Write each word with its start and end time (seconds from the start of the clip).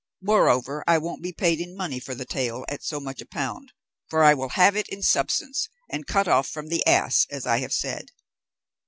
Moreover, 0.23 0.83
I 0.87 0.97
won't 0.97 1.21
be 1.21 1.31
paid 1.31 1.61
in 1.61 1.77
money 1.77 1.99
for 1.99 2.15
the 2.15 2.25
tail 2.25 2.65
at 2.67 2.83
so 2.83 2.99
much 2.99 3.21
a 3.21 3.25
pound, 3.27 3.71
but 4.09 4.17
I 4.21 4.33
will 4.33 4.49
have 4.49 4.75
it 4.75 4.89
in 4.89 5.03
substance, 5.03 5.69
and 5.91 6.07
cut 6.07 6.27
off 6.27 6.47
from 6.47 6.69
the 6.69 6.83
ass, 6.87 7.27
as 7.29 7.45
I 7.45 7.59
have 7.59 7.71
said." 7.71 8.11